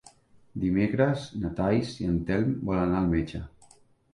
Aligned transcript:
Dimecres 0.61 1.27
na 1.43 1.51
Thaís 1.61 1.91
i 2.05 2.09
en 2.13 2.17
Telm 2.31 2.57
volen 2.71 2.85
anar 2.89 3.03
al 3.05 3.13
metge. 3.17 3.47